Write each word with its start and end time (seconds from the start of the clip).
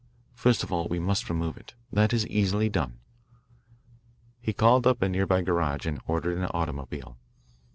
First 0.33 0.63
of 0.63 0.71
all, 0.73 0.87
we 0.87 0.97
must 0.97 1.29
remove 1.29 1.57
it. 1.57 1.75
That 1.93 2.11
is 2.11 2.25
easily 2.25 2.69
done." 2.69 2.97
He 4.39 4.51
called 4.51 4.87
up 4.87 5.03
a 5.03 5.07
near 5.07 5.27
by 5.27 5.43
garage 5.43 5.85
and 5.85 6.01
ordered 6.07 6.39
an 6.39 6.49
automobile. 6.55 7.19